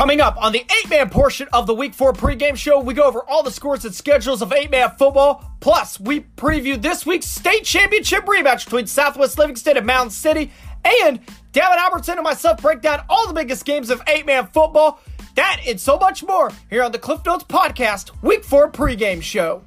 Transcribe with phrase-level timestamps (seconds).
[0.00, 3.02] Coming up on the eight man portion of the week four pregame show, we go
[3.02, 5.44] over all the scores and schedules of eight man football.
[5.60, 10.52] Plus, we preview this week's state championship rematch between Southwest Livingston and Mound City.
[10.86, 11.20] And
[11.52, 15.02] Davin Albertson and myself break down all the biggest games of eight man football.
[15.34, 19.64] That and so much more here on the Cliff Notes Podcast, week four pregame show.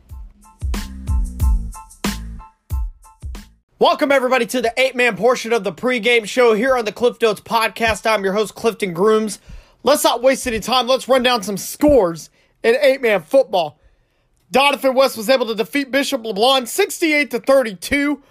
[3.78, 7.22] Welcome, everybody, to the eight man portion of the pregame show here on the Cliff
[7.22, 8.10] Notes Podcast.
[8.10, 9.38] I'm your host, Clifton Grooms.
[9.84, 10.88] Let's not waste any time.
[10.88, 12.30] Let's run down some scores
[12.64, 13.80] in eight man football.
[14.52, 18.22] Doniphan West was able to defeat Bishop LeBlond 68 to 32.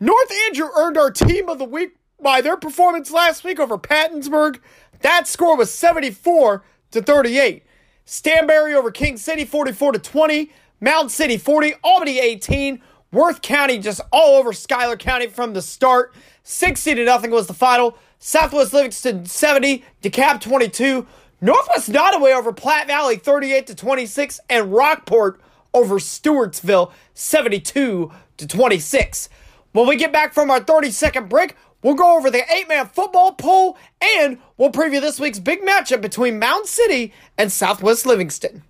[0.00, 4.60] North Andrew earned our team of the week by their performance last week over Pattonsburg.
[5.00, 7.64] That score was 74 to 38.
[8.06, 10.52] Stanberry over King City 44 to 20.
[10.80, 11.74] Mound City 40.
[11.82, 12.80] Albany 18.
[13.12, 16.14] Worth County just all over Schuyler County from the start.
[16.44, 17.98] 60 to nothing was the final.
[18.24, 21.04] Southwest Livingston 70, DeKalb 22,
[21.40, 25.40] Northwest Nodaway over Platte Valley 38 to 26, and Rockport
[25.74, 29.28] over Stewartsville 72 to 26.
[29.72, 32.86] When we get back from our 30 second break, we'll go over the eight man
[32.86, 38.62] football poll and we'll preview this week's big matchup between Mound City and Southwest Livingston.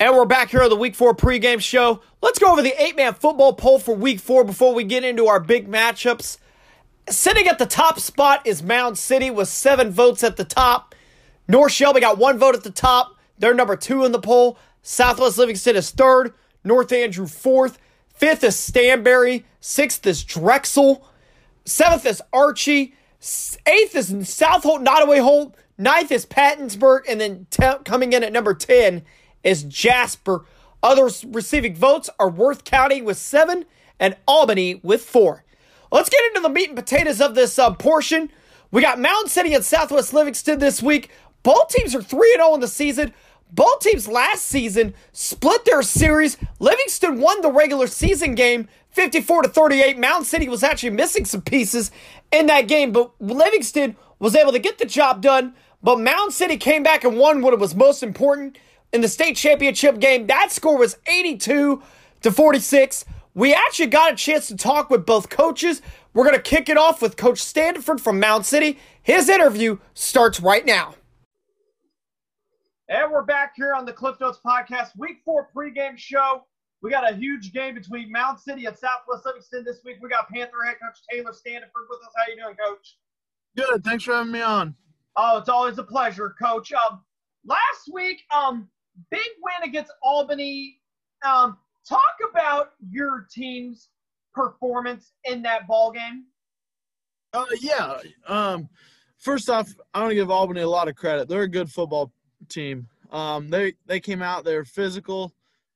[0.00, 2.00] And we're back here on the Week 4 pregame show.
[2.22, 5.26] Let's go over the eight man football poll for Week 4 before we get into
[5.26, 6.38] our big matchups.
[7.08, 10.94] Sitting at the top spot is Mound City with seven votes at the top.
[11.46, 13.16] North Shelby got one vote at the top.
[13.38, 14.58] They're number two in the poll.
[14.82, 16.32] Southwest Livingston is third.
[16.64, 17.78] North Andrew fourth.
[18.08, 19.44] Fifth is Stanberry.
[19.60, 21.06] Sixth is Drexel.
[21.66, 22.94] Seventh is Archie.
[23.66, 25.54] Eighth is South Holt, Nodaway Holt.
[25.76, 27.00] Ninth is Pattonsburg.
[27.08, 29.02] And then te- coming in at number 10
[29.42, 30.44] is Jasper.
[30.82, 33.66] Others receiving votes are Worth County with seven
[34.00, 35.44] and Albany with four.
[35.94, 38.28] Let's get into the meat and potatoes of this uh, portion.
[38.72, 41.08] We got Mound City and Southwest Livingston this week.
[41.44, 43.14] Both teams are 3 0 in the season.
[43.52, 46.36] Both teams last season split their series.
[46.58, 49.96] Livingston won the regular season game 54 to 38.
[49.96, 51.92] Mound City was actually missing some pieces
[52.32, 55.54] in that game, but Livingston was able to get the job done.
[55.80, 58.58] But Mound City came back and won what was most important
[58.92, 60.26] in the state championship game.
[60.26, 61.80] That score was 82
[62.22, 63.04] to 46.
[63.34, 65.82] We actually got a chance to talk with both coaches.
[66.12, 68.78] We're going to kick it off with Coach Stanford from Mound City.
[69.02, 70.94] His interview starts right now.
[72.88, 76.44] And we're back here on the Cliff Notes Podcast, Week 4 pregame show.
[76.80, 79.96] We got a huge game between Mound City and Southwest Livingston this week.
[80.00, 82.12] We got Panther head coach Taylor Stanford with us.
[82.16, 82.98] How you doing, Coach?
[83.56, 83.82] Good.
[83.82, 84.76] Thanks for having me on.
[85.16, 86.72] Oh, it's always a pleasure, Coach.
[86.72, 87.00] Um,
[87.44, 88.68] last week, um,
[89.10, 90.78] big win against Albany.
[91.24, 91.56] Um,
[91.88, 93.90] talk about your team's
[94.34, 96.24] performance in that ball game.
[97.32, 97.98] Uh, yeah.
[98.28, 98.68] Um,
[99.18, 101.28] first off, I want to give Albany a lot of credit.
[101.28, 102.12] They're a good football
[102.48, 102.88] team.
[103.10, 105.34] Um, they they came out, they're physical,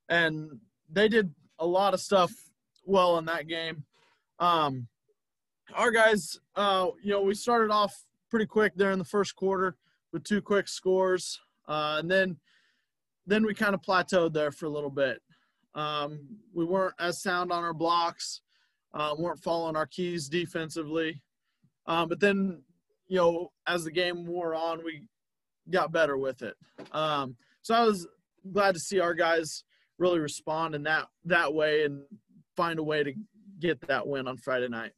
[0.08, 0.58] and
[0.90, 2.32] they did a lot of stuff
[2.84, 3.84] well in that game.
[4.40, 4.88] Um,
[5.74, 7.94] our guys, uh, you know, we started off
[8.30, 9.76] pretty quick there in the first quarter
[10.12, 12.36] with two quick scores, uh, and then
[13.26, 15.20] then we kind of plateaued there for a little bit.
[15.78, 16.18] Um,
[16.52, 18.40] we weren't as sound on our blocks,
[18.94, 21.22] uh, weren't following our keys defensively.
[21.86, 22.62] Um, but then,
[23.06, 25.04] you know, as the game wore on, we
[25.70, 26.56] got better with it.
[26.90, 28.08] Um, so I was
[28.52, 29.62] glad to see our guys
[29.98, 32.02] really respond in that that way and
[32.56, 33.12] find a way to
[33.60, 34.92] get that win on Friday night.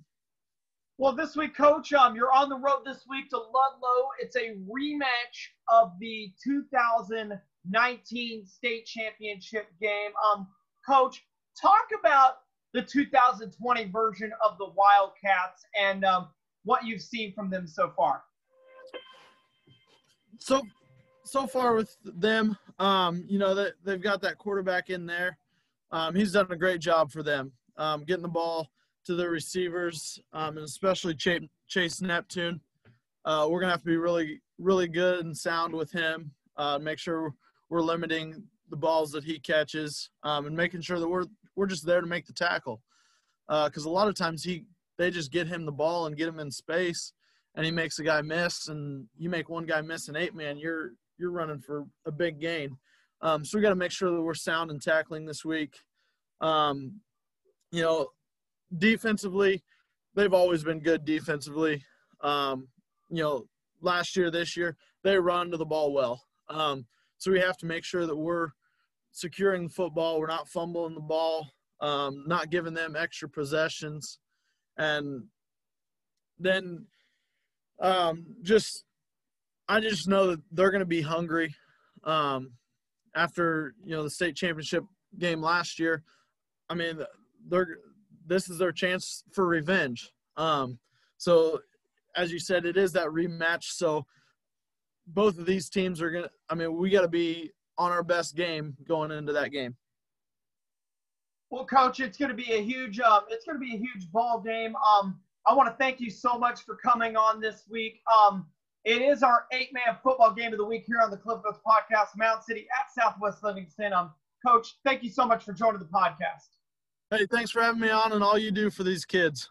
[0.96, 4.08] Well, this week, Coach, um, you're on the road this week to Ludlow.
[4.18, 10.12] It's a rematch of the 2019 state championship game.
[10.32, 10.48] Um,
[10.86, 11.24] Coach,
[11.60, 12.38] talk about
[12.72, 16.28] the 2020 version of the Wildcats and um,
[16.64, 18.22] what you've seen from them so far.
[20.38, 20.62] So,
[21.24, 25.36] so far with them, um, you know that they've got that quarterback in there.
[25.92, 28.68] Um, he's done a great job for them, um, getting the ball
[29.06, 32.60] to the receivers, um, and especially Chase, Chase Neptune.
[33.24, 36.30] Uh, we're gonna have to be really, really good and sound with him.
[36.56, 37.34] Uh, make sure
[37.68, 41.26] we're limiting the balls that he catches um, and making sure that we're
[41.56, 42.80] we're just there to make the tackle.
[43.48, 44.64] Because uh, a lot of times he
[44.96, 47.12] they just get him the ball and get him in space,
[47.54, 50.58] and he makes a guy miss, and you make one guy miss an eight man,
[50.58, 52.76] you're you're running for a big gain.
[53.22, 55.74] Um, so we got to make sure that we're sound in tackling this week.
[56.40, 57.00] Um,
[57.70, 58.08] you know,
[58.78, 59.62] defensively,
[60.14, 61.84] they've always been good defensively.
[62.22, 62.68] Um,
[63.10, 63.44] you know,
[63.82, 66.22] last year, this year, they run to the ball well.
[66.48, 66.86] Um,
[67.18, 68.48] so we have to make sure that we're
[69.12, 70.18] securing the football.
[70.18, 71.48] We're not fumbling the ball,
[71.80, 74.18] um, not giving them extra possessions,
[74.76, 75.24] and
[76.38, 76.86] then
[77.80, 78.84] um, just
[79.68, 81.54] I just know that they're going to be hungry
[82.04, 82.52] um,
[83.14, 84.84] after you know the state championship
[85.18, 86.02] game last year.
[86.68, 86.98] I mean,
[87.48, 87.78] they're
[88.26, 90.10] this is their chance for revenge.
[90.36, 90.78] Um,
[91.16, 91.60] so,
[92.16, 93.64] as you said, it is that rematch.
[93.64, 94.06] So,
[95.06, 96.30] both of these teams are gonna.
[96.48, 97.50] I mean, we got to be
[97.80, 99.74] on our best game going into that game.
[101.48, 103.00] Well, coach, it's going to be a huge.
[103.00, 104.76] Um, it's going to be a huge ball game.
[104.76, 108.02] Um, I want to thank you so much for coming on this week.
[108.12, 108.46] Um,
[108.84, 112.16] it is our eight-man football game of the week here on the Cliff Notes podcast,
[112.16, 113.94] Mound City at Southwest Livingston.
[113.94, 114.10] Um,
[114.46, 116.48] coach, thank you so much for joining the podcast.
[117.10, 119.50] Hey, thanks for having me on and all you do for these kids.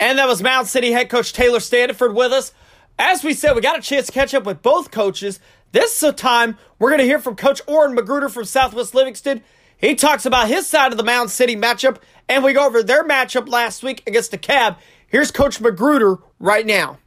[0.00, 2.52] And that was Mound City head coach Taylor Standiford with us.
[2.98, 5.40] As we said, we got a chance to catch up with both coaches.
[5.74, 9.42] This is a time we're going to hear from Coach Orrin Magruder from Southwest Livingston.
[9.76, 11.96] He talks about his side of the Mound City matchup,
[12.28, 14.76] and we go over their matchup last week against DeKalb.
[15.08, 16.98] Here's Coach Magruder right now.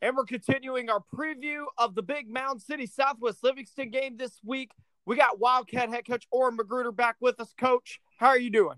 [0.00, 4.70] And we're continuing our preview of the big Mound City Southwest Livingston game this week.
[5.04, 7.52] We got Wildcat head coach Orrin Magruder back with us.
[7.60, 8.76] Coach, how are you doing?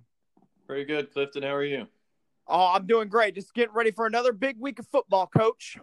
[0.67, 1.45] Pretty good, Clifton.
[1.45, 1.87] How are you?
[2.49, 3.37] Oh, I'm doing great.
[3.37, 5.79] Just getting ready for another big week of football, Coach.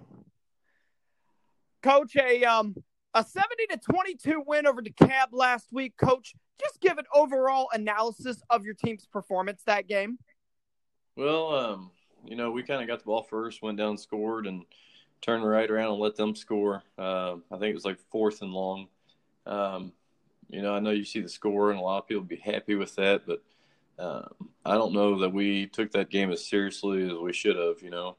[1.82, 2.76] Coach, a um
[3.14, 5.94] a 70 to 22 win over DeKalb last week.
[5.98, 10.18] Coach, just give an overall analysis of your team's performance that game.
[11.16, 11.92] Well, um,
[12.26, 14.64] you know, we kind of got the ball first, went down, scored, and
[15.22, 16.84] turned right around and let them score.
[16.98, 18.88] Uh, I think it was like fourth and long.
[19.46, 19.94] Um,
[20.50, 22.76] you know, I know you see the score, and a lot of people be happy
[22.76, 23.42] with that, but
[24.00, 27.82] um, I don't know that we took that game as seriously as we should have.
[27.82, 28.18] You know,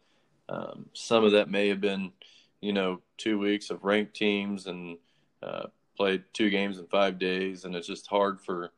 [0.48, 2.12] um, some of that may have been,
[2.60, 4.98] you know, two weeks of ranked teams and
[5.42, 5.66] uh,
[5.96, 8.72] played two games in five days, and it's just hard for,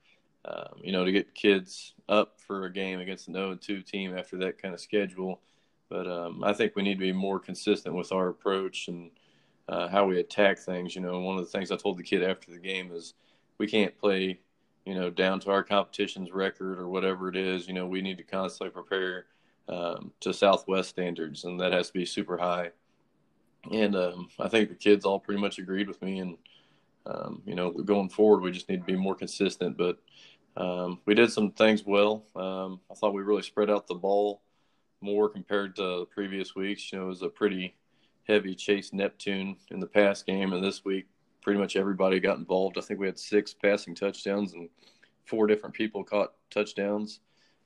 [0.44, 4.17] um, you know, to get kids up for a game against an 0 2 team
[4.17, 5.41] after that kind of schedule.
[5.88, 9.11] But um, I think we need to be more consistent with our approach and
[9.69, 10.94] uh, how we attack things.
[10.94, 13.15] You know, one of the things I told the kid after the game is
[13.59, 14.41] we can't play,
[14.85, 17.67] you know, down to our competition's record or whatever it is.
[17.67, 19.26] You know, we need to constantly prepare
[19.69, 22.71] um, to Southwest standards, and that has to be super high.
[23.71, 26.21] And um, I think the kids all pretty much agreed with me.
[26.21, 26.39] And
[27.07, 29.77] um, you know, going forward, we just need to be more consistent.
[29.77, 29.99] But
[30.57, 32.25] um, we did some things well.
[32.37, 34.43] Um, I thought we really spread out the ball
[35.01, 36.93] more compared to previous weeks.
[36.93, 37.75] You know, it was a pretty
[38.25, 41.07] heavy chase Neptune in the past game, and this week
[41.43, 42.77] pretty much everybody got involved.
[42.79, 44.69] I think we had six passing touchdowns and
[45.25, 47.21] four different people caught touchdowns.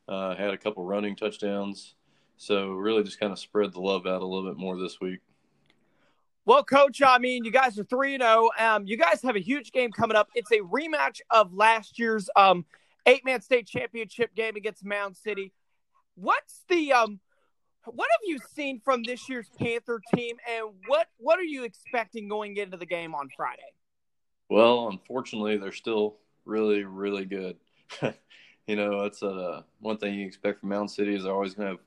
[0.06, 1.94] Uh, had a couple running touchdowns.
[2.37, 5.20] So really just kind of spread the love out a little bit more this week.
[6.46, 8.50] Well, coach, I mean, you guys are 3 0.
[8.58, 10.29] Um, you guys have a huge game coming up.
[10.35, 12.67] It's a rematch of last year's um,
[13.06, 15.52] eight man state championship game against Mound City.
[16.17, 17.20] What's the um
[17.87, 22.29] what have you seen from this year's Panther team, and what what are you expecting
[22.29, 23.62] going into the game on Friday?
[24.49, 27.56] Well, unfortunately, they're still really, really good.
[28.67, 31.76] you know, that's uh, one thing you expect from Mound City is they're always going
[31.76, 31.82] to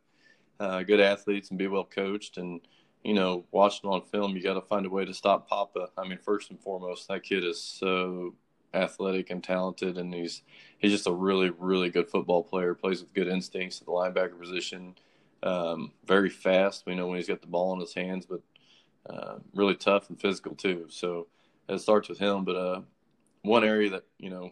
[0.60, 2.38] have uh, good athletes and be well coached.
[2.38, 2.62] And
[3.08, 5.88] you know, watching on film, you got to find a way to stop Papa.
[5.98, 8.36] I mean, first and foremost, that kid is so
[8.74, 10.42] athletic and talented, and he's
[10.78, 12.74] he's just a really, really good football player.
[12.74, 14.96] Plays with good instincts at the linebacker position
[15.42, 16.84] um, very fast.
[16.86, 18.42] We know when he's got the ball in his hands, but
[19.10, 20.88] uh, really tough and physical too.
[20.90, 21.28] So
[21.70, 22.44] it starts with him.
[22.44, 22.82] But uh,
[23.42, 24.52] one area that you know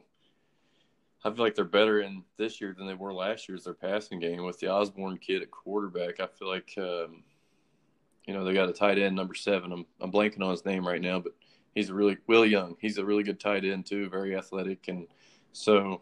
[1.25, 3.73] I feel like they're better in this year than they were last year is their
[3.73, 6.21] passing game with the Osborne kid at quarterback.
[6.21, 7.23] I feel like um,
[8.25, 9.71] you know they got a tight end number seven.
[9.71, 11.33] I'm I'm blanking on his name right now, but
[11.73, 12.75] he's a really Will Young.
[12.79, 15.07] He's a really good tight end too, very athletic, and
[15.53, 16.01] so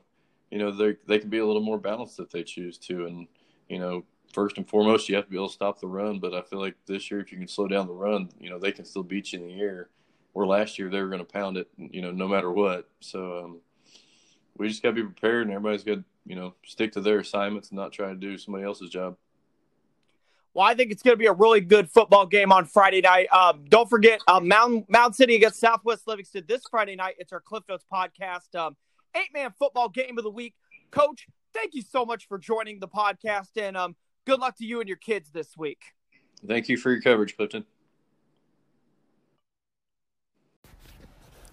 [0.51, 3.27] you know they they can be a little more balanced if they choose to, and
[3.69, 4.03] you know
[4.33, 6.19] first and foremost, you have to be able to stop the run.
[6.19, 8.59] But I feel like this year, if you can slow down the run, you know,
[8.59, 9.89] they can still beat you in the air.
[10.33, 12.89] Where last year they were going to pound it, you know, no matter what.
[13.01, 13.59] So um,
[14.57, 17.19] we just got to be prepared, and everybody's got to, you know, stick to their
[17.19, 19.15] assignments and not try to do somebody else's job.
[20.53, 23.27] Well, I think it's going to be a really good football game on Friday night.
[23.33, 27.15] Um, don't forget, um, Mound, Mound City against Southwest Livingston this Friday night.
[27.17, 28.75] It's our Cliff Notes podcast, um,
[29.15, 30.53] eight man football game of the week.
[30.91, 33.49] Coach, thank you so much for joining the podcast.
[33.57, 33.95] And um,
[34.25, 35.81] good luck to you and your kids this week.
[36.45, 37.65] Thank you for your coverage, Clifton.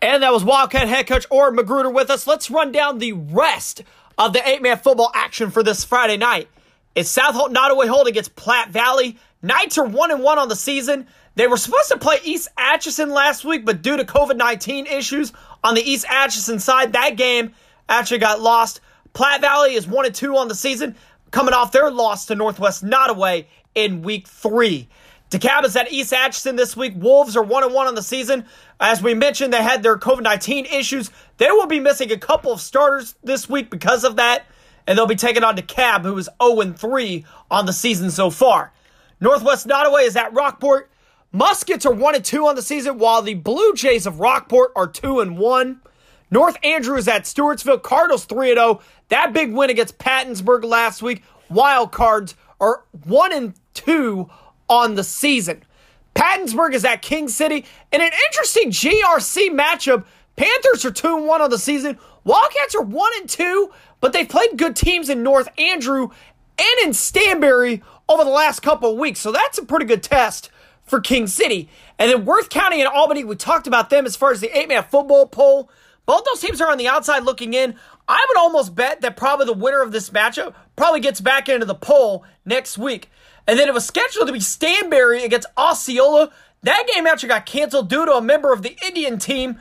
[0.03, 2.27] And that was Wildcat head coach Orrin Magruder with us.
[2.27, 3.83] Let's run down the rest
[4.19, 6.49] of the eight man football action for this Friday night.
[6.95, 9.17] It's South Nodaway Holt against Platte Valley.
[9.43, 11.07] Knights are one and one on the season.
[11.37, 15.33] They were supposed to play East Atchison last week, but due to COVID 19 issues
[15.63, 17.55] on the East Atchison side, that game
[17.89, 18.81] actually got lost.
[19.13, 20.97] Platte Valley is one and two on the season
[21.31, 24.89] coming off their loss to Northwest Nodaway in week three.
[25.31, 26.95] DeKalb is at East Atchison this week.
[26.97, 28.47] Wolves are 1 and 1 on the season.
[28.81, 31.11] As we mentioned, they had their COVID 19 issues.
[31.37, 34.45] They will be missing a couple of starters this week because of that,
[34.91, 38.73] and they'll be taking on DeKalb, who is 0 3 on the season so far.
[39.21, 40.91] Northwest Nodaway is at Rockport.
[41.31, 45.25] Muskets are 1 2 on the season, while the Blue Jays of Rockport are 2
[45.25, 45.81] 1.
[46.33, 47.81] North Andrews at Stewartsville.
[47.81, 48.81] Cardinals 3 0.
[49.11, 51.23] That big win against Pattonsburg last week.
[51.49, 54.29] Wild Cards are 1 and 2
[54.69, 55.63] on the season.
[56.17, 57.65] Pattonsburg is at King City.
[57.93, 60.05] In an interesting GRC matchup,
[60.35, 61.97] Panthers are 2 1 on the season.
[62.25, 63.71] Wildcats are 1 and 2,
[64.01, 66.11] but they've played good teams in North Andrew
[66.59, 69.21] and in Stanberry over the last couple of weeks.
[69.21, 70.51] So that's a pretty good test
[70.83, 71.69] for King City.
[71.99, 74.69] And then Worth County and Albany, we talked about them as far as the eight
[74.69, 75.71] man football poll.
[76.07, 77.77] Both those teams are on the outside looking in.
[78.09, 81.67] I would almost bet that probably the winner of this matchup probably gets back into
[81.67, 83.09] the poll next week.
[83.47, 86.31] And then it was scheduled to be Stanberry against Osceola.
[86.63, 89.61] That game actually got canceled due to a member of the Indian team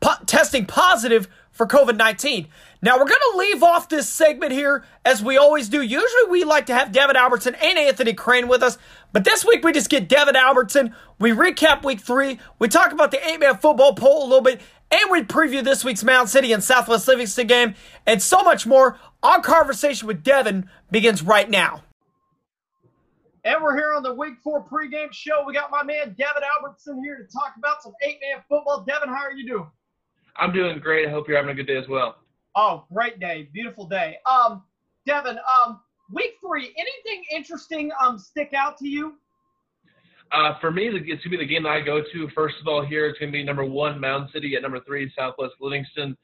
[0.00, 2.46] po- testing positive for COVID 19.
[2.80, 5.82] Now, we're going to leave off this segment here as we always do.
[5.82, 8.78] Usually, we like to have Devin Albertson and Anthony Crane with us,
[9.12, 10.94] but this week we just get Devin Albertson.
[11.18, 12.38] We recap week three.
[12.60, 14.60] We talk about the eight man football poll a little bit,
[14.92, 17.74] and we preview this week's Mound City and Southwest Livingston game,
[18.06, 18.96] and so much more.
[19.24, 21.82] Our conversation with Devin begins right now.
[23.44, 25.42] And we're here on the Week 4 pregame show.
[25.44, 28.84] We got my man Devin Albertson here to talk about some eight man football.
[28.86, 29.70] Devin, how are you doing?
[30.36, 31.08] I'm doing great.
[31.08, 32.18] I hope you're having a good day as well.
[32.60, 33.48] Oh, great day.
[33.52, 34.16] Beautiful day.
[34.26, 34.64] Um,
[35.06, 35.78] Devin, um,
[36.12, 39.14] week three, anything interesting um stick out to you?
[40.32, 42.28] Uh, for me, it's going to be the game that I go to.
[42.34, 45.54] First of all, here it's to be number one, Mound City at number three, Southwest
[45.60, 46.16] Livingston.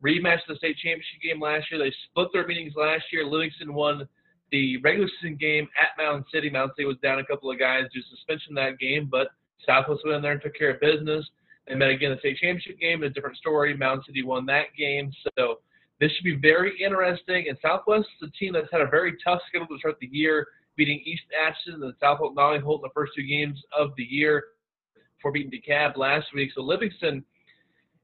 [0.00, 1.82] Rematch the state championship game last year.
[1.82, 3.26] They split their meetings last year.
[3.26, 4.08] Livingston won
[4.52, 6.50] the regular season game at Mound City.
[6.50, 9.26] Mound City was down a couple of guys due to suspension that game, but
[9.66, 11.26] Southwest went in there and took care of business.
[11.66, 13.76] They met again the state championship game, a different story.
[13.76, 15.12] Mound City won that game.
[15.36, 15.58] So
[16.00, 17.46] this should be very interesting.
[17.48, 20.46] And Southwest is a team that's had a very tough schedule to start the year
[20.76, 24.04] beating East Atchison and South Holt Nolly Holt in the first two games of the
[24.04, 24.44] year
[25.20, 26.50] for beating DeKalb last week.
[26.54, 27.22] So Livingston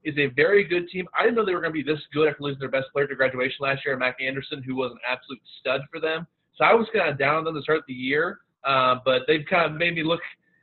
[0.05, 1.07] is a very good team.
[1.19, 3.07] I didn't know they were going to be this good after losing their best player
[3.07, 6.27] to graduation last year, Mac Anderson, who was an absolute stud for them.
[6.55, 9.45] So I was kind of down on them to start the year, uh, but they've
[9.49, 10.21] kind of made me look,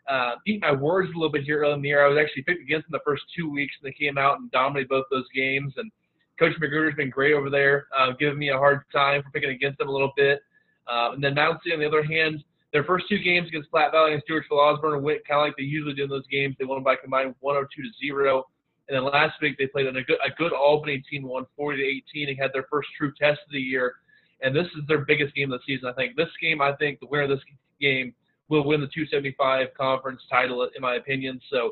[0.07, 2.05] uh, eat my words a little bit here early in the year.
[2.05, 4.51] I was actually picked against them the first two weeks, and they came out and
[4.51, 5.73] dominated both those games.
[5.77, 5.91] And
[6.39, 9.77] Coach Magruder's been great over there, uh, giving me a hard time for picking against
[9.77, 10.41] them a little bit.
[10.87, 13.91] Uh, and then Mound City, on the other hand, their first two games against Platte
[13.91, 16.55] Valley and Stewartsville Osborne went kind of like they usually do in those games.
[16.57, 18.47] They won by combined 102 to zero.
[18.89, 21.83] And then last week they played a good a good Albany team, won 40 to
[22.17, 23.95] 18, and had their first true test of the year.
[24.41, 25.87] And this is their biggest game of the season.
[25.87, 27.39] I think this game, I think the winner of this
[27.79, 28.13] game
[28.49, 31.39] will win the 275 conference title, in my opinion.
[31.49, 31.71] So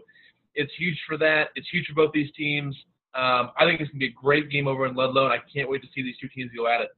[0.55, 1.49] it's huge for that.
[1.55, 2.75] It's huge for both these teams.
[3.13, 5.69] Um, I think it's gonna be a great game over in Ludlow, and I can't
[5.69, 6.89] wait to see these two teams go at it.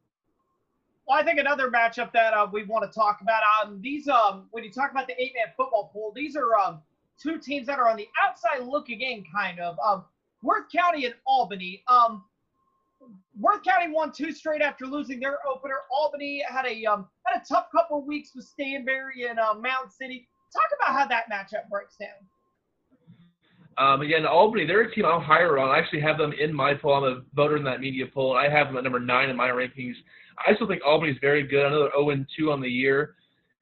[1.08, 3.42] Well, I think another matchup that uh, we want to talk about.
[3.62, 6.82] Um, these um, when you talk about the eight-man football pool, these are um,
[7.22, 9.78] two teams that are on the outside looking in, kind of.
[9.86, 10.06] Um,
[10.44, 11.84] Worth County and Albany.
[11.88, 12.24] Um,
[13.40, 15.78] Worth County won two straight after losing their opener.
[15.92, 19.92] Albany had a um, had a tough couple of weeks with Stanberry and uh, Mound
[19.92, 20.28] City.
[20.54, 22.10] Talk about how that matchup breaks down.
[23.78, 25.70] Um, again, Albany, they're a team I'm higher on.
[25.70, 26.94] I actually have them in my poll.
[26.94, 29.36] I'm a voter in that media poll, and I have them at number nine in
[29.36, 29.96] my rankings.
[30.38, 31.66] I still think Albany's very good.
[31.66, 33.16] I know they're 0 2 on the year,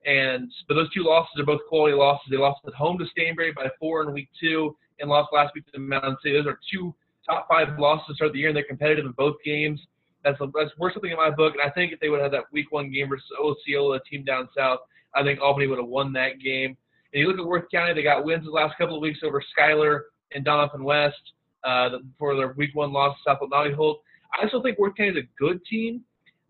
[0.05, 2.27] and but those two losses are both quality losses.
[2.29, 5.65] They lost at home to Stanberry by four in week two, and lost last week
[5.73, 6.37] to Mound City.
[6.37, 6.93] Those are two
[7.27, 9.79] top five losses to start the year, and they're competitive in both games.
[10.23, 11.53] That's that's worth something in my book.
[11.53, 13.99] And I think if they would have had that week one game versus Osceola, a
[14.09, 14.79] team down south,
[15.15, 16.77] I think Albany would have won that game.
[17.13, 19.43] And you look at Worth County, they got wins the last couple of weeks over
[19.51, 21.21] Schuyler and Doniphan West
[21.63, 24.01] uh, for their week one loss to South Nolly Holt.
[24.41, 26.01] I still think Worth County is a good team.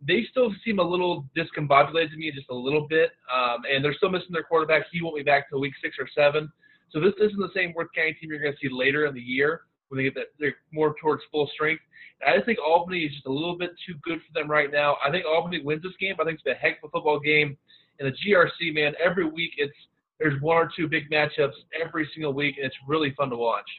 [0.08, 3.12] They still seem a little discombobulated to me, just a little bit.
[3.34, 4.84] Um, and they're still missing their quarterback.
[4.92, 6.52] He won't be back till week six or seven.
[6.92, 9.22] So this isn't the same Worth County team you're going to see later in the
[9.22, 11.82] year when they get that they're more towards full strength.
[12.26, 14.98] I just think Albany is just a little bit too good for them right now.
[15.06, 16.16] I think Albany wins this game.
[16.20, 17.58] I think it's a heck of a football game.
[18.00, 19.74] And the GRC, man, every week it's
[20.22, 23.70] there's one or two big matchups every single week, and it's really fun to watch.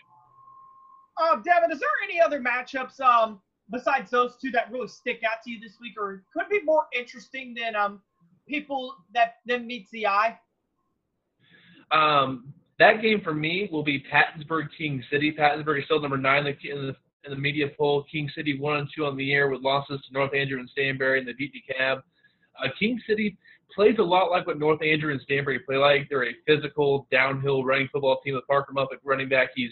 [1.21, 5.43] Uh, Devin, is there any other matchups um, besides those two that really stick out
[5.45, 8.01] to you this week, or could be more interesting than um,
[8.49, 10.39] people that than meets the eye?
[11.93, 15.33] Um, that game for me will be Pattonsburg King City.
[15.39, 16.57] Pattonsburg is still number nine in
[16.87, 18.05] the, in the media poll.
[18.11, 21.19] King City one and two on the year with losses to North Andrew and Stanberry
[21.19, 21.99] and the beat DeKalb.
[21.99, 23.37] Uh, King City
[23.75, 26.09] plays a lot like what North Andrew and Stanberry play like.
[26.09, 29.49] They're a physical, downhill running football team with Parker Muffet running back.
[29.55, 29.71] He's,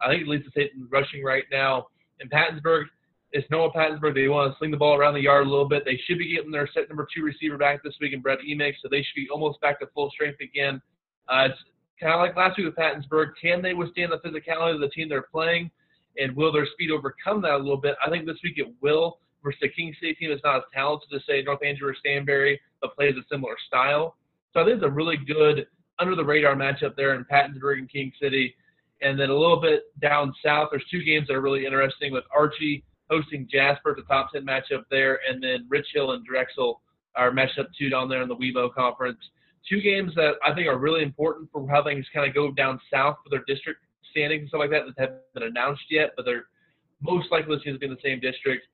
[0.00, 1.86] I think, leads the state in rushing right now.
[2.20, 2.84] In Pattonsburg,
[3.32, 4.14] it's Noah Pattonsburg.
[4.14, 5.84] They want to sling the ball around the yard a little bit.
[5.84, 8.74] They should be getting their set number two receiver back this week in Brett Emig,
[8.82, 10.80] so they should be almost back to full strength again.
[11.28, 11.58] Uh, it's
[12.00, 13.32] kind of like last week with Pattonsburg.
[13.40, 15.70] Can they withstand the physicality of the team they're playing?
[16.18, 17.94] And will their speed overcome that a little bit?
[18.04, 21.10] I think this week it will versus the King City team is not as talented
[21.10, 24.16] to say North Andrew or Stanberry, but plays a similar style.
[24.52, 25.66] So I think it's a really good
[25.98, 28.54] under the radar matchup there in Pattonsburg and King City.
[29.02, 32.24] And then a little bit down south, there's two games that are really interesting with
[32.34, 36.80] Archie hosting Jasper, the top 10 matchup there, and then Rich Hill and Drexel
[37.14, 39.18] are matched up two down there in the WeBo conference.
[39.68, 42.80] Two games that I think are really important for how things kind of go down
[42.92, 43.80] south for their district
[44.10, 46.46] standings and stuff like that that haven't been announced yet, but they're
[47.00, 48.66] most likely going to be in the same district.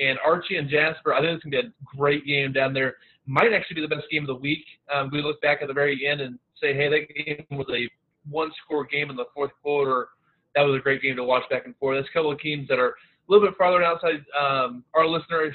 [0.00, 2.96] And Archie and Jasper, I think it's going to be a great game down there.
[3.26, 4.64] Might actually be the best game of the week.
[4.92, 7.88] Um, we look back at the very end and say, hey, that game was a
[8.28, 10.08] one score game in the fourth quarter.
[10.54, 11.96] That was a great game to watch back and forth.
[11.96, 12.94] There's a couple of teams that are a
[13.28, 15.54] little bit farther outside um, our listeners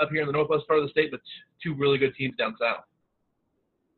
[0.00, 1.20] up here in the northwest part of the state, but
[1.62, 2.84] two really good teams down south.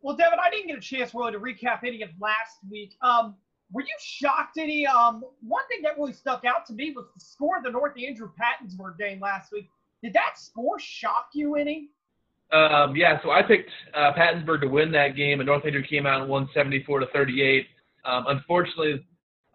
[0.00, 2.96] Well, Devin, I didn't get a chance really to recap any of last week.
[3.02, 3.34] Um,
[3.72, 4.86] were you shocked any?
[4.86, 7.94] Um, one thing that really stuck out to me was the score of the North
[7.98, 9.68] Andrew Pattonsburg game last week.
[10.02, 11.88] Did that score shock you any?
[12.52, 16.06] Um, yeah, so I picked uh, Pattonsburg to win that game, and North Andrew came
[16.06, 17.66] out and won 74 to 38.
[18.04, 19.04] Um, unfortunately,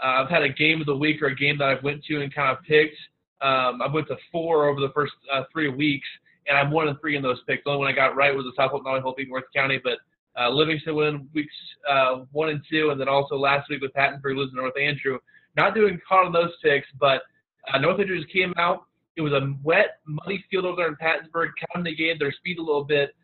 [0.03, 2.21] uh, I've had a game of the week or a game that I've went to
[2.21, 2.97] and kind of picked.
[3.41, 6.07] Um, I went to four over the first uh, three weeks,
[6.47, 7.63] and I'm one and three in those picks.
[7.63, 9.97] The only one I got right was the South Hope, Nolly Hope North County, but
[10.39, 11.53] uh, Livingston win weeks
[11.89, 15.19] uh, one and two, and then also last week with Pattonsburg losing North Andrew.
[15.55, 17.23] Not doing hot on those picks, but
[17.71, 18.85] uh, North Andrew just came out
[19.15, 22.57] it was a wet, muddy field over there in Pattonsburg, kind of negated their speed
[22.57, 23.15] a little bit.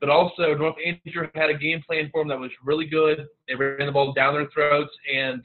[0.00, 3.26] But also, North Andrew had a game plan for them that was really good.
[3.48, 5.42] They ran the ball down their throats, and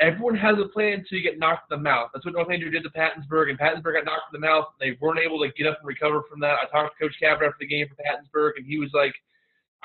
[0.00, 2.10] everyone has a plan until you get knocked in the mouth.
[2.12, 4.66] That's what North Andrew did to Pattonsburg, and Pattonsburg got knocked in the mouth.
[4.80, 6.56] They weren't able to get up and recover from that.
[6.62, 9.14] I talked to Coach Cabot after the game for Pattonsburg, and he was like,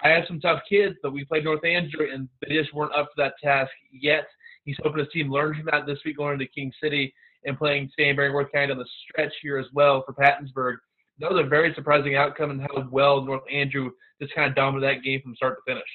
[0.03, 3.07] I have some tough kids, but we played North Andrew, and they just weren't up
[3.09, 4.25] to that task yet.
[4.65, 7.13] He's hoping his team learns from that this week going into King City
[7.45, 10.77] and playing Stanberry Worth County on the stretch here as well for Pattonsburg.
[11.19, 14.97] That was a very surprising outcome and how well North Andrew just kind of dominated
[14.97, 15.87] that game from start to finish.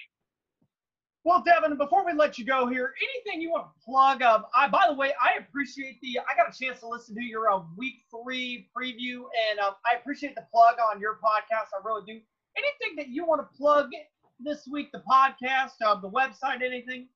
[1.24, 4.22] Well, Devin, before we let you go here, anything you want to plug?
[4.22, 6.20] Um, I, by the way, I appreciate the.
[6.20, 9.98] I got a chance to listen to your uh, week three preview, and um, I
[9.98, 11.68] appreciate the plug on your podcast.
[11.74, 12.20] I really do.
[12.56, 13.90] Anything that you want to plug
[14.40, 14.90] this week?
[14.92, 17.08] The podcast, uh, the website, anything?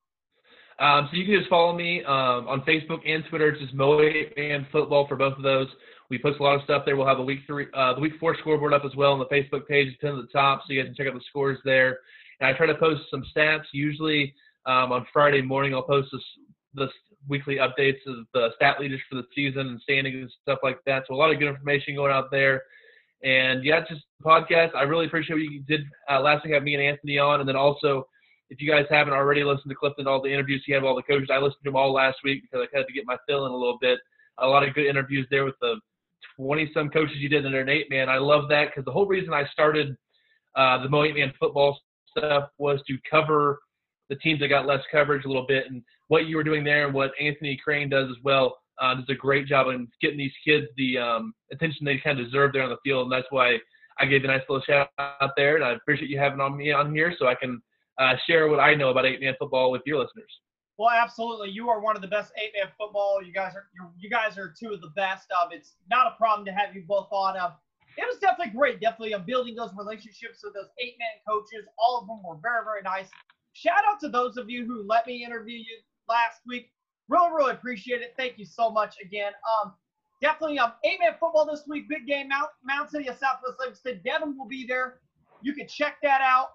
[0.78, 3.50] Um, so you can just follow me um, on Facebook and Twitter.
[3.50, 5.68] It's just Mo and Football for both of those.
[6.10, 6.96] We post a lot of stuff there.
[6.96, 9.26] We'll have a week three, uh, the week four scoreboard up as well on the
[9.26, 9.88] Facebook page.
[9.88, 12.00] It's pinned at the top, so you guys can check out the scores there.
[12.40, 13.64] And I try to post some stats.
[13.72, 14.34] Usually
[14.66, 16.22] um, on Friday morning, I'll post this,
[16.74, 16.90] this
[17.28, 21.04] weekly updates of the stat leaders for the season and standings and stuff like that.
[21.08, 22.62] So a lot of good information going out there.
[23.22, 24.74] And yeah, just podcast.
[24.74, 27.48] I really appreciate what you did uh, last week, have me and Anthony on, and
[27.48, 28.06] then also
[28.52, 30.94] if you guys haven't already listened to Clifton, all the interviews he had with all
[30.94, 33.16] the coaches, I listened to them all last week because I had to get my
[33.26, 33.98] fill in a little bit.
[34.38, 35.76] A lot of good interviews there with the
[36.36, 38.10] 20 some coaches you did in an eight man.
[38.10, 39.96] I love that because the whole reason I started
[40.54, 41.78] uh, the Mo eight man football
[42.14, 43.60] stuff was to cover
[44.10, 45.64] the teams that got less coverage a little bit.
[45.70, 49.08] And what you were doing there and what Anthony Crane does as well uh, does
[49.08, 52.64] a great job in getting these kids the um, attention they kind of deserve there
[52.64, 53.04] on the field.
[53.04, 53.56] And that's why
[53.98, 55.56] I gave a nice little shout out there.
[55.56, 57.62] And I appreciate you having on me on here so I can
[57.98, 60.30] uh, share what I know about eight man football with your listeners.
[60.78, 61.50] Well, absolutely.
[61.50, 63.22] You are one of the best eight man football.
[63.22, 65.28] You guys are you guys are two of the best.
[65.30, 67.38] Um, it's not a problem to have you both on.
[67.38, 67.52] Um,
[67.98, 68.80] it was definitely great.
[68.80, 71.66] Definitely um, building those relationships with those eight man coaches.
[71.78, 73.08] All of them were very very nice.
[73.52, 75.78] Shout out to those of you who let me interview you
[76.08, 76.70] last week.
[77.08, 78.14] Really really appreciate it.
[78.16, 79.32] Thank you so much again.
[79.62, 79.74] Um,
[80.22, 81.88] definitely um eight man football this week.
[81.88, 84.00] Big game Mound Mound City of Southwest Livingston.
[84.04, 85.00] Devin will be there.
[85.42, 86.48] You can check that out.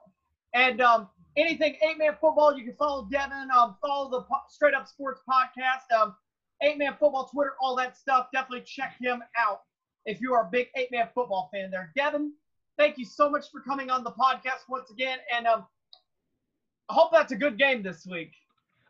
[0.53, 3.49] And um, anything eight man football, you can follow Devin.
[3.55, 5.95] Um, follow the po- Straight Up Sports podcast.
[5.97, 6.15] Um,
[6.61, 8.27] eight man football Twitter, all that stuff.
[8.33, 9.61] Definitely check him out
[10.05, 11.71] if you are a big eight man football fan.
[11.71, 12.33] There, Devin.
[12.77, 15.65] Thank you so much for coming on the podcast once again, and um,
[16.89, 18.31] I hope that's a good game this week.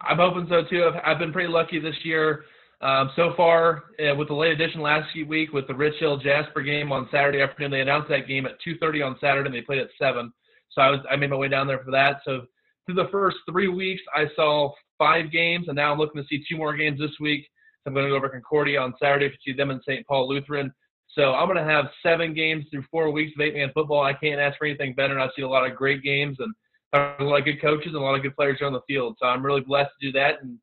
[0.02, 0.84] I'm hoping so too.
[0.84, 2.44] I've, I've been pretty lucky this year.
[2.82, 6.62] Um, so far, uh, with the late edition last week with the Rich Hill Jasper
[6.62, 9.80] game on Saturday afternoon, they announced that game at 2:30 on Saturday, and they played
[9.80, 10.32] at seven.
[10.72, 12.22] So I was I made my way down there for that.
[12.26, 12.42] So
[12.86, 16.44] through the first three weeks, I saw five games, and now I'm looking to see
[16.50, 17.46] two more games this week.
[17.84, 20.06] So I'm going to go over Concordia on Saturday to see them in St.
[20.08, 20.74] Paul Lutheran.
[21.10, 24.04] So I'm going to have seven games through four weeks of eight-man football.
[24.04, 25.14] I can't ask for anything better.
[25.14, 26.54] And I've seen a lot of great games and
[26.94, 29.18] a lot of good coaches and a lot of good players on the field.
[29.20, 30.60] So I'm really blessed to do that and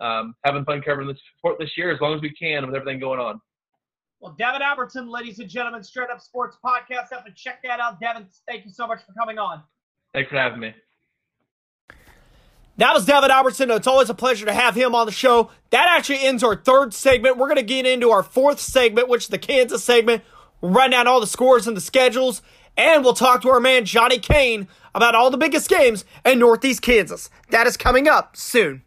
[0.00, 3.00] um, having fun covering this sport this year as long as we can with everything
[3.00, 3.40] going on.
[4.22, 7.08] Well, Devin Albertson, ladies and gentlemen, Straight Up Sports Podcast.
[7.10, 7.98] Have to check that out.
[7.98, 9.64] Devin, thank you so much for coming on.
[10.14, 10.72] Thanks for having me.
[12.76, 13.68] That was Devin Albertson.
[13.72, 15.50] It's always a pleasure to have him on the show.
[15.70, 17.36] That actually ends our third segment.
[17.36, 20.22] We're going to get into our fourth segment, which is the Kansas segment.
[20.60, 22.42] We'll run down all the scores and the schedules,
[22.76, 26.80] and we'll talk to our man Johnny Kane about all the biggest games in Northeast
[26.80, 27.28] Kansas.
[27.50, 28.84] That is coming up soon.